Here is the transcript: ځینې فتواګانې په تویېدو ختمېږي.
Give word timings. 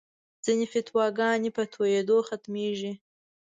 ځینې 0.45 0.65
فتواګانې 0.71 1.49
په 1.57 1.63
تویېدو 1.73 2.17
ختمېږي. 2.27 2.93